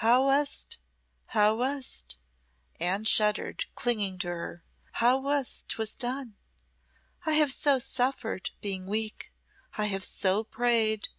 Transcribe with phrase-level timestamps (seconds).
[0.00, 0.78] "How was't
[1.26, 2.16] how was't?"
[2.80, 4.64] Anne shuddered, clinging to her.
[4.92, 6.36] "How was't 'twas done?
[7.26, 9.30] I have so suffered, being weak
[9.76, 11.10] I have so prayed!